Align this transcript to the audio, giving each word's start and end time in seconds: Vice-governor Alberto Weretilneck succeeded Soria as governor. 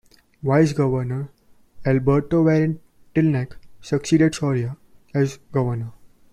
Vice-governor 0.41 1.29
Alberto 1.85 2.43
Weretilneck 2.43 3.55
succeeded 3.81 4.33
Soria 4.33 4.75
as 5.13 5.37
governor. 5.51 5.91